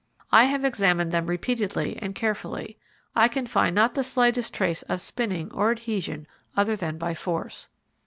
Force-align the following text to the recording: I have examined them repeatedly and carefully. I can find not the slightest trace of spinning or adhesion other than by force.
I 0.31 0.45
have 0.45 0.65
examined 0.65 1.11
them 1.11 1.27
repeatedly 1.27 1.95
and 2.01 2.15
carefully. 2.15 2.79
I 3.15 3.27
can 3.27 3.45
find 3.45 3.75
not 3.75 3.93
the 3.93 4.03
slightest 4.03 4.51
trace 4.51 4.81
of 4.89 4.99
spinning 4.99 5.51
or 5.51 5.69
adhesion 5.69 6.25
other 6.57 6.75
than 6.75 6.97
by 6.97 7.13
force. 7.13 7.69